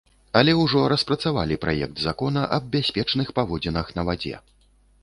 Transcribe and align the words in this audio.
Але 0.39 0.51
ўжо 0.61 0.79
распрацавалі 0.93 1.59
праект 1.65 2.01
закона 2.07 2.41
аб 2.59 2.63
бяспечных 2.77 3.27
паводзінах 3.41 3.95
на 4.01 4.09
вадзе. 4.11 4.35